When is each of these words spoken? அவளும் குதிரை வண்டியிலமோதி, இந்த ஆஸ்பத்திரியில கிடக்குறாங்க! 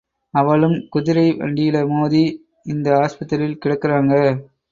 அவளும் 0.33 0.77
குதிரை 0.89 1.25
வண்டியிலமோதி, 1.33 2.23
இந்த 2.65 2.87
ஆஸ்பத்திரியில 3.01 3.61
கிடக்குறாங்க! 3.61 4.13